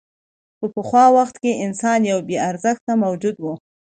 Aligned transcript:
په 0.59 0.65
پخوا 0.73 1.05
وخت 1.17 1.35
کې 1.43 1.61
انسان 1.65 1.99
یو 2.11 2.19
بېارزښته 2.29 2.93
موجود 3.03 3.35
و. 3.39 3.45